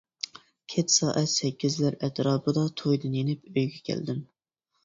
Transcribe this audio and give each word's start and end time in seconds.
كەچ 0.73 0.87
سائەت 0.93 1.29
سەككىزلەر 1.33 1.97
ئەتراپىدا 2.07 2.65
تويدىن 2.83 3.19
يېنىپ 3.21 3.47
ئۆيگە 3.55 3.87
كەلدىم. 3.93 4.27